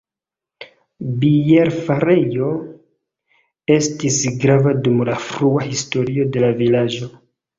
Bierfarejo 1.23 2.47
estis 3.75 4.17
grava 4.45 4.73
dum 4.87 5.05
la 5.13 5.19
frua 5.27 5.67
historio 5.67 6.27
de 6.37 6.43
la 6.47 6.53
vilaĝo. 6.63 7.11